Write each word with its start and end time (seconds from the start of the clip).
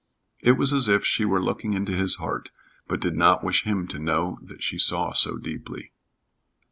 It 0.39 0.53
was 0.53 0.73
as 0.73 0.87
if 0.87 1.05
she 1.05 1.25
were 1.25 1.39
looking 1.43 1.75
into 1.75 1.91
his 1.91 2.15
heart, 2.15 2.49
but 2.87 2.99
did 2.99 3.15
not 3.15 3.43
wish 3.43 3.65
him 3.65 3.87
to 3.89 3.99
know 3.99 4.39
that 4.41 4.63
she 4.63 4.79
saw 4.79 5.13
so 5.13 5.37
deeply. 5.37 5.91